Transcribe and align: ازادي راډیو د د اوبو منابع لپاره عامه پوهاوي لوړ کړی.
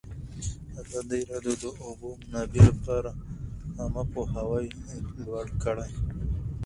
ازادي 0.81 1.19
راډیو 1.31 1.55
د 1.61 1.63
د 1.63 1.65
اوبو 1.85 2.09
منابع 2.21 2.63
لپاره 2.71 3.11
عامه 3.77 4.03
پوهاوي 4.13 4.65
لوړ 5.23 5.47
کړی. 5.63 5.91